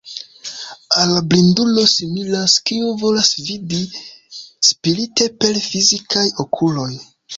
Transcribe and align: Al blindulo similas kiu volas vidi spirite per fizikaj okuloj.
Al 1.01 1.11
blindulo 1.33 1.83
similas 1.91 2.55
kiu 2.69 2.89
volas 3.03 3.29
vidi 3.49 3.83
spirite 4.71 5.29
per 5.45 5.61
fizikaj 5.67 6.25
okuloj. 6.47 6.91